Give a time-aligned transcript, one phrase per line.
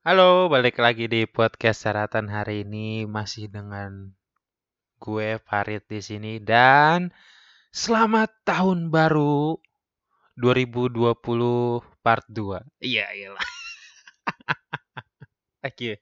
[0.00, 4.16] Halo, balik lagi di podcast Saratan hari ini masih dengan
[4.96, 7.12] gue Farid di sini dan
[7.68, 9.60] selamat tahun baru
[10.40, 11.04] 2020
[12.00, 12.80] part 2.
[12.80, 13.44] Iya, iyalah.
[15.68, 16.00] Oke.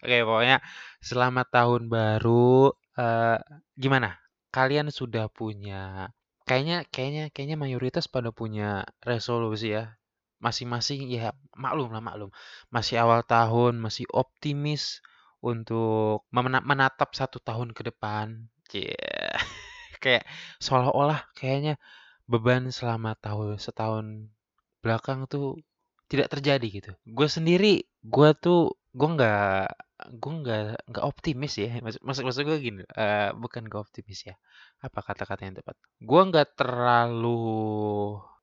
[0.00, 0.64] Oke, pokoknya
[1.04, 2.72] selamat tahun baru.
[2.96, 3.38] Eh,
[3.76, 4.16] gimana?
[4.48, 6.16] Kalian sudah punya
[6.48, 9.99] kayaknya kayaknya kayaknya mayoritas pada punya resolusi ya
[10.40, 12.32] masing-masing ya maklum lah maklum.
[12.72, 15.04] Masih awal tahun masih optimis
[15.44, 18.48] untuk menatap satu tahun ke depan.
[18.72, 19.36] Yeah.
[20.02, 20.24] kayak
[20.58, 21.76] seolah-olah kayaknya
[22.24, 24.32] beban selama tahun setahun
[24.80, 25.60] belakang tuh
[26.08, 26.92] tidak terjadi gitu.
[27.04, 29.66] Gue sendiri gue tuh gue nggak
[30.16, 31.78] gue nggak nggak optimis ya.
[31.84, 34.34] Maksud maksud, maksud gue gini uh, bukan gak optimis ya.
[34.80, 35.76] Apa kata-kata yang tepat?
[36.00, 37.38] Gue nggak terlalu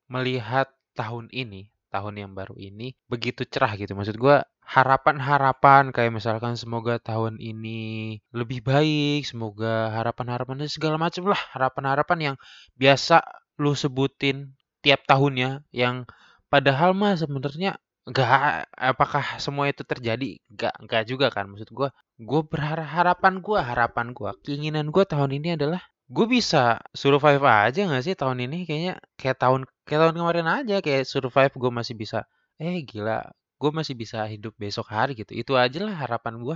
[0.08, 3.96] melihat tahun ini tahun yang baru ini begitu cerah gitu.
[3.96, 4.38] Maksud gue
[4.68, 11.41] harapan-harapan kayak misalkan semoga tahun ini lebih baik, semoga harapan-harapan segala macam lah.
[11.55, 12.35] Harapan-harapan yang
[12.76, 13.24] biasa
[13.58, 16.05] lu sebutin tiap tahunnya yang
[16.52, 18.32] padahal mah sebenarnya nggak
[18.76, 20.40] apakah semua itu terjadi?
[20.52, 21.48] Nggak nggak juga kan.
[21.52, 26.80] Maksud gue gue berharap harapan gue harapan gue keinginan gue tahun ini adalah gue bisa
[26.96, 28.63] survive aja nggak sih tahun ini?
[28.63, 32.20] Kayaknya kayak tahun kayak tahun kemarin aja kayak survive gue masih bisa
[32.60, 33.24] eh gila
[33.57, 35.34] gue masih bisa hidup besok hari gitu.
[35.34, 36.55] Itu aja lah harapan gue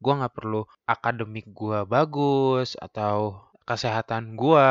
[0.00, 4.68] gue nggak perlu akademik gue bagus atau kesehatan gue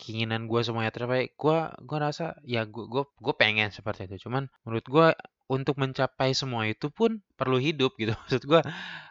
[0.00, 1.36] keinginan gue semuanya terbaik.
[1.38, 4.26] Gue gue rasa ya gue gue gue pengen seperti itu.
[4.28, 5.08] Cuman menurut gue
[5.46, 8.12] untuk mencapai semua itu pun perlu hidup gitu.
[8.26, 8.60] Maksud gue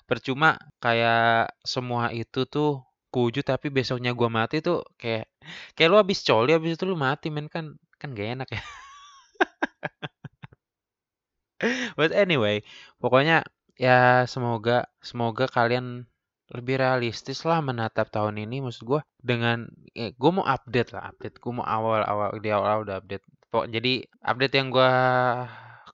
[0.10, 2.84] percuma kayak semua itu tuh
[3.16, 5.32] wujud tapi besoknya gua mati tuh kayak
[5.72, 8.62] kayak lu habis coli habis itu lu mati men kan kan gak enak ya.
[11.98, 12.62] But anyway,
[13.02, 13.42] pokoknya
[13.82, 16.06] ya semoga semoga kalian
[16.54, 19.66] lebih realistis lah menatap tahun ini maksud gue dengan
[19.98, 23.26] eh, gue mau update lah update gue mau awal-awal di awal-awal udah update
[23.74, 24.92] jadi update yang gue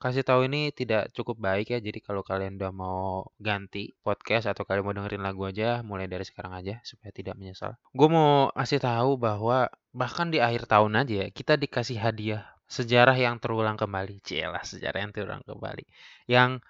[0.01, 1.79] kasih tahu ini tidak cukup baik ya.
[1.79, 6.25] Jadi kalau kalian udah mau ganti podcast atau kalian mau dengerin lagu aja, mulai dari
[6.25, 7.77] sekarang aja supaya tidak menyesal.
[7.93, 13.13] Gue mau kasih tahu bahwa bahkan di akhir tahun aja ya, kita dikasih hadiah sejarah
[13.13, 14.17] yang terulang kembali.
[14.25, 15.85] Cielah sejarah yang terulang kembali.
[16.25, 16.65] Yang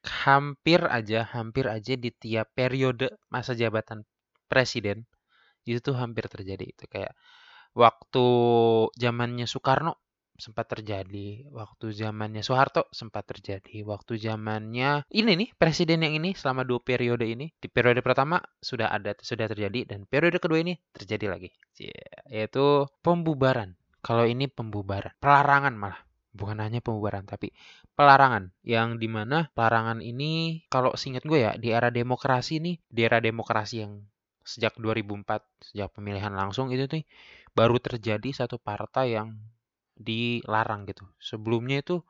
[0.00, 4.08] hampir aja, hampir aja di tiap periode masa jabatan
[4.48, 5.04] presiden
[5.68, 7.12] itu tuh hampir terjadi itu kayak
[7.76, 8.26] waktu
[8.96, 10.00] zamannya Soekarno
[10.40, 16.64] sempat terjadi waktu zamannya Soeharto sempat terjadi waktu zamannya ini nih presiden yang ini selama
[16.64, 17.52] dua periode ini.
[17.54, 21.52] Di periode pertama sudah ada sudah terjadi dan periode kedua ini terjadi lagi.
[22.26, 23.76] Yaitu pembubaran.
[24.00, 26.00] Kalau ini pembubaran pelarangan malah.
[26.30, 27.52] Bukan hanya pembubaran tapi
[27.92, 28.50] pelarangan.
[28.64, 33.20] Yang di mana pelarangan ini kalau singkat gue ya di era demokrasi nih di era
[33.20, 34.00] demokrasi yang
[34.40, 37.04] sejak 2004 sejak pemilihan langsung itu tuh
[37.54, 39.36] baru terjadi satu partai yang
[40.00, 41.04] dilarang gitu.
[41.20, 42.00] Sebelumnya itu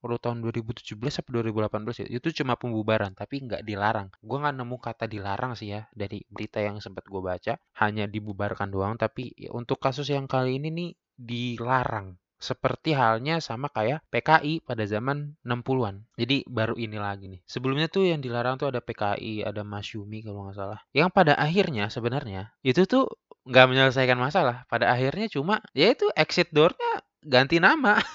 [0.00, 4.08] waktu tahun 2017 atau 2018 ya, itu cuma pembubaran tapi nggak dilarang.
[4.24, 8.72] Gue nggak nemu kata dilarang sih ya dari berita yang sempat gue baca, hanya dibubarkan
[8.72, 8.96] doang.
[8.96, 10.90] Tapi ya, untuk kasus yang kali ini nih
[11.20, 12.16] dilarang.
[12.40, 16.08] Seperti halnya sama kayak PKI pada zaman 60-an.
[16.16, 17.44] Jadi baru ini lagi nih.
[17.44, 20.80] Sebelumnya tuh yang dilarang tuh ada PKI, ada Masyumi kalau nggak salah.
[20.96, 23.12] Yang pada akhirnya sebenarnya itu tuh
[23.44, 24.64] nggak menyelesaikan masalah.
[24.72, 27.96] Pada akhirnya cuma ya itu exit doornya ganti nama.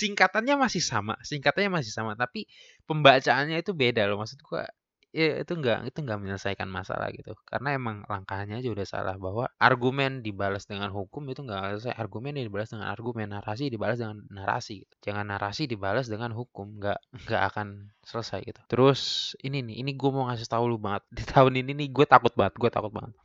[0.00, 2.50] singkatannya masih sama, singkatannya masih sama, tapi
[2.84, 4.20] pembacaannya itu beda loh.
[4.20, 4.66] Maksud gua
[5.16, 7.32] ya itu enggak itu enggak menyelesaikan masalah gitu.
[7.48, 11.96] Karena emang langkahnya aja udah salah bahwa argumen dibalas dengan hukum itu enggak selesai.
[11.96, 14.84] Argumen dibalas dengan argumen, narasi dibalas dengan narasi.
[14.84, 14.94] Gitu.
[15.08, 18.60] Jangan narasi dibalas dengan hukum, enggak enggak akan selesai gitu.
[18.68, 21.02] Terus ini nih, ini gue mau ngasih tahu lu banget.
[21.08, 23.16] Di tahun ini nih gue takut banget, gue takut banget.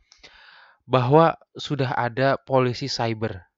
[0.88, 3.51] Bahwa sudah ada polisi cyber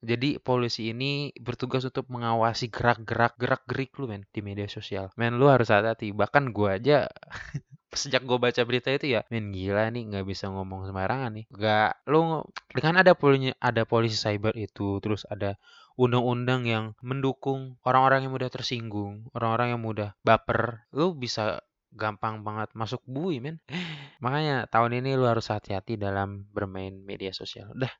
[0.00, 5.12] jadi polisi ini bertugas untuk mengawasi gerak-gerak gerak-gerik lu men di media sosial.
[5.20, 6.16] Men lu harus hati-hati.
[6.16, 7.08] Bahkan gua aja
[7.90, 11.46] sejak gue baca berita itu ya, men gila nih nggak bisa ngomong sembarangan nih.
[11.50, 15.58] Gak lu dengan ada polisi ada polisi cyber itu, terus ada
[15.98, 21.60] undang-undang yang mendukung orang-orang yang mudah tersinggung, orang-orang yang mudah baper, lu bisa
[21.90, 23.58] gampang banget masuk bui men.
[24.24, 27.74] Makanya tahun ini lu harus hati-hati dalam bermain media sosial.
[27.74, 27.90] Udah,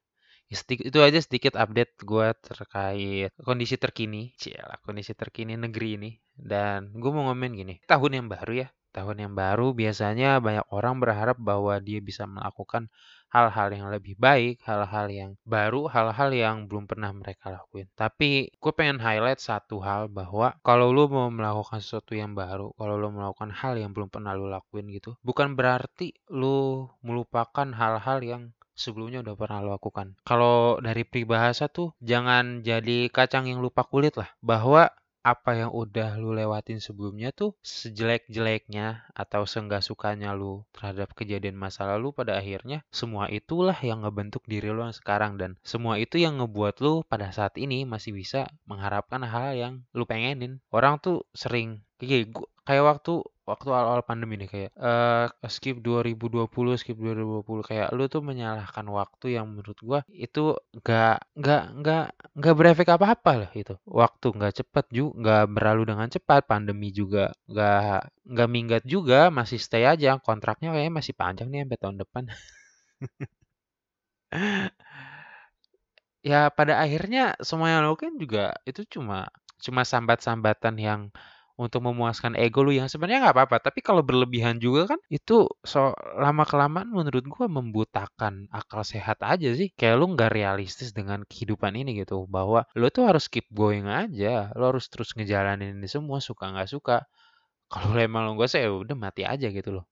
[0.51, 6.11] itu aja sedikit update gue terkait kondisi terkini, cialah kondisi terkini negeri ini.
[6.35, 10.99] Dan gue mau ngomongin gini, tahun yang baru ya, tahun yang baru biasanya banyak orang
[10.99, 12.91] berharap bahwa dia bisa melakukan
[13.31, 17.87] hal-hal yang lebih baik, hal-hal yang baru, hal-hal yang belum pernah mereka lakuin.
[17.95, 22.99] Tapi gue pengen highlight satu hal bahwa kalau lu mau melakukan sesuatu yang baru, kalau
[22.99, 28.43] lu melakukan hal yang belum pernah lu lakuin gitu, bukan berarti lu melupakan hal-hal yang
[28.81, 30.17] sebelumnya udah pernah lo lakukan.
[30.25, 34.33] Kalau dari peribahasa tuh jangan jadi kacang yang lupa kulit lah.
[34.41, 34.89] Bahwa
[35.21, 41.85] apa yang udah lu lewatin sebelumnya tuh sejelek-jeleknya atau seenggak sukanya lu terhadap kejadian masa
[41.85, 46.41] lalu pada akhirnya semua itulah yang ngebentuk diri lu yang sekarang dan semua itu yang
[46.41, 50.65] ngebuat lu pada saat ini masih bisa mengharapkan hal yang lu pengenin.
[50.73, 56.47] Orang tuh sering kayak waktu waktu awal-awal pandemi nih kayak uh, skip 2020
[56.81, 60.55] skip 2020 kayak lu tuh menyalahkan waktu yang menurut gua itu
[60.87, 62.05] gak gak gak
[62.43, 63.75] gak berefek apa-apa lah itu.
[63.85, 69.59] Waktu gak cepat juga gak berlalu dengan cepat pandemi juga gak gak minggat juga masih
[69.59, 70.17] stay aja.
[70.23, 72.25] Kontraknya kayaknya masih panjang nih sampai tahun depan.
[76.21, 79.33] Ya pada akhirnya semua yang lo kan juga itu cuma
[79.65, 81.01] cuma sambat-sambatan yang
[81.61, 85.93] untuk memuaskan ego lu yang sebenarnya nggak apa-apa tapi kalau berlebihan juga kan itu so
[86.17, 89.69] lama kelamaan menurut gua membutakan akal sehat aja sih.
[89.77, 94.49] Kayak lu nggak realistis dengan kehidupan ini gitu bahwa lu tuh harus keep going aja.
[94.57, 97.05] Lu harus terus ngejalanin ini semua suka nggak suka.
[97.71, 99.85] Kalau emang lu gak ya udah mati aja gitu loh.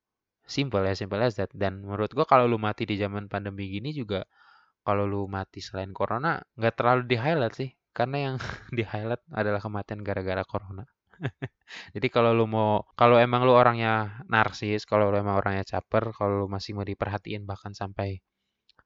[0.49, 1.53] Simple ya simple as that.
[1.53, 4.25] Dan menurut gua kalau lu mati di zaman pandemi gini juga
[4.87, 7.71] kalau lu mati selain corona nggak terlalu di highlight sih.
[7.93, 8.37] Karena yang
[8.77, 10.85] di highlight adalah kematian gara-gara corona
[11.95, 16.45] Jadi kalau lu mau kalau emang lu orangnya narsis, kalau lu emang orangnya caper, kalau
[16.45, 18.23] lu masih mau diperhatiin bahkan sampai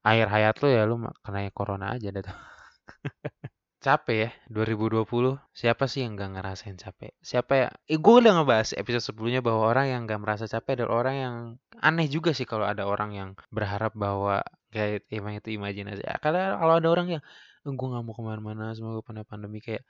[0.03, 2.27] akhir hayat lu ya lu kena corona aja dah
[3.87, 5.07] capek ya 2020
[5.51, 7.11] siapa sih yang gak ngerasain capek?
[7.19, 7.69] Siapa ya?
[7.91, 11.35] Eh, gue udah ngebahas episode sebelumnya bahwa orang yang gak merasa capek adalah orang yang
[11.83, 16.03] aneh juga sih kalau ada orang yang berharap bahwa kayak emang itu imajinasi.
[16.23, 17.23] Karena kalau ada orang yang
[17.67, 19.83] gue gak mau ke mana-mana semoga pandemi kayak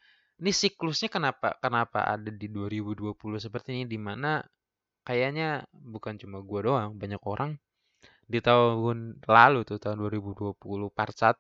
[0.43, 4.43] ini siklusnya kenapa kenapa ada di 2020 seperti ini di mana
[5.07, 7.55] kayaknya bukan cuma gue doang, banyak orang
[8.27, 10.59] di tahun lalu tuh tahun 2020
[10.91, 11.39] part 1.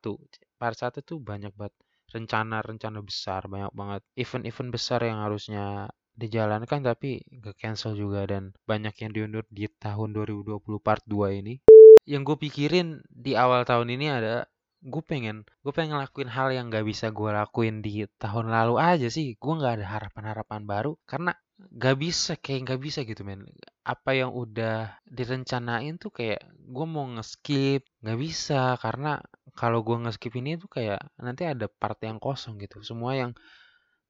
[0.54, 1.74] Part 1 tuh banyak banget
[2.14, 8.92] rencana-rencana besar, banyak banget event-event besar yang harusnya dijalankan tapi gak cancel juga dan banyak
[9.02, 11.58] yang diundur di tahun 2020 part 2 ini.
[12.06, 14.46] Yang gue pikirin di awal tahun ini ada
[14.82, 19.06] gue pengen gue pengen ngelakuin hal yang gak bisa gue lakuin di tahun lalu aja
[19.06, 19.38] sih.
[19.38, 21.32] Gue nggak ada harapan-harapan baru karena
[21.70, 23.46] gak bisa kayak gak bisa gitu men.
[23.86, 26.42] Apa yang udah direncanain tuh kayak
[26.74, 28.74] gue mau ngeskip gak bisa.
[28.82, 29.22] Karena
[29.54, 32.82] kalau gue ngeskip ini tuh kayak nanti ada part yang kosong gitu.
[32.82, 33.30] Semua yang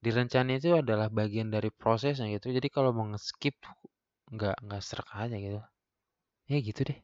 [0.01, 2.49] direncanain itu adalah bagian dari prosesnya gitu.
[2.49, 3.55] Jadi kalau mau ngeskip
[4.33, 5.61] nggak nggak serak aja gitu.
[6.49, 6.99] Ya gitu deh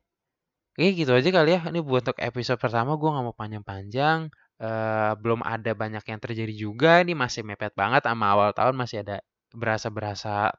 [0.80, 1.62] Oke gitu aja kali ya.
[1.68, 4.32] Ini buat untuk episode pertama gue nggak mau panjang-panjang.
[4.64, 7.04] Uh, belum ada banyak yang terjadi juga.
[7.04, 9.20] Ini masih mepet banget sama awal tahun masih ada
[9.52, 10.56] berasa-berasa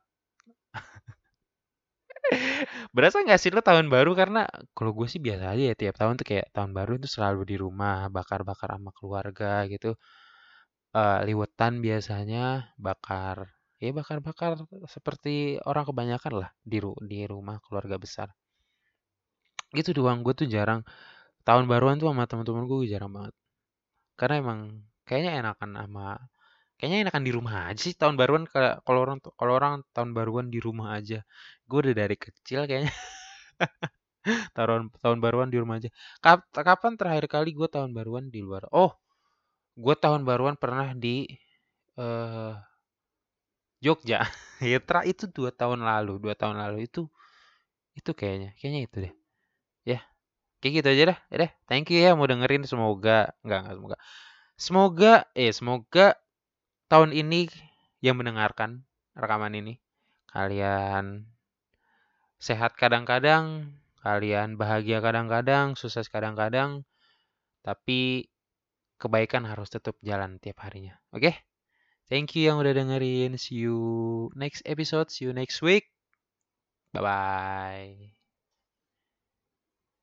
[2.96, 4.44] berasa nggak sih lo tahun baru karena
[4.76, 7.56] kalau gue sih biasa aja ya tiap tahun tuh kayak tahun baru itu selalu di
[7.64, 9.96] rumah bakar-bakar sama keluarga gitu
[10.98, 13.36] uh, liwetan biasanya bakar
[13.82, 14.50] ya bakar-bakar
[14.94, 16.78] seperti orang kebanyakan lah di
[17.10, 18.28] di rumah keluarga besar
[19.76, 20.80] gitu doang gue tuh jarang.
[21.46, 23.34] Tahun baruan tuh sama teman-teman gue jarang banget.
[24.18, 24.60] Karena emang
[25.08, 26.08] kayaknya enakan sama
[26.80, 28.44] kayaknya enakan di rumah aja sih tahun baruan
[28.86, 31.22] kalau orang kalau orang tahun baruan di rumah aja.
[31.68, 32.92] Gue udah dari kecil kayaknya.
[34.56, 35.88] Tahun tahun baruan di rumah aja.
[36.52, 38.68] Kapan terakhir kali gue tahun baruan di luar?
[38.68, 38.92] Oh
[39.80, 41.24] gue tahun baruan pernah di
[41.96, 42.54] uh,
[43.80, 44.20] Jogja.
[44.60, 44.76] Ya
[45.08, 47.08] itu dua tahun lalu dua tahun lalu itu
[47.96, 49.14] itu kayaknya kayaknya itu deh
[50.60, 51.18] kayak gitu aja dah.
[51.32, 52.64] Ya deh thank you ya mau dengerin.
[52.68, 53.96] Semoga nggak nggak semoga.
[54.60, 56.06] Semoga eh semoga
[56.92, 57.48] tahun ini
[58.04, 58.84] yang mendengarkan
[59.16, 59.80] rekaman ini
[60.30, 61.26] kalian
[62.40, 66.88] sehat kadang-kadang kalian bahagia kadang-kadang sukses kadang-kadang
[67.60, 68.32] tapi
[68.96, 70.96] kebaikan harus tetap jalan tiap harinya.
[71.12, 71.32] Oke?
[71.32, 71.34] Okay?
[72.10, 73.38] thank you yang udah dengerin.
[73.38, 75.08] See you next episode.
[75.14, 75.88] See you next week.
[76.90, 78.19] Bye bye